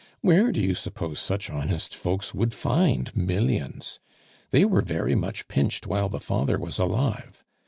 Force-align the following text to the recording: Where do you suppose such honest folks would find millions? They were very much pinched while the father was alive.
Where 0.21 0.51
do 0.51 0.59
you 0.63 0.73
suppose 0.73 1.19
such 1.19 1.51
honest 1.51 1.95
folks 1.95 2.33
would 2.33 2.55
find 2.55 3.15
millions? 3.15 3.99
They 4.49 4.65
were 4.65 4.81
very 4.81 5.13
much 5.13 5.47
pinched 5.47 5.85
while 5.85 6.09
the 6.09 6.19
father 6.19 6.57
was 6.57 6.79
alive. 6.79 7.43